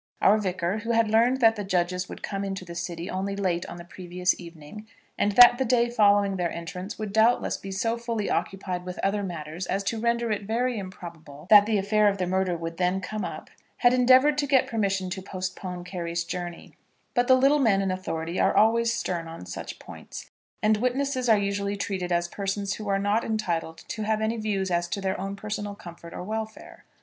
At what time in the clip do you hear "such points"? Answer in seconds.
19.45-20.31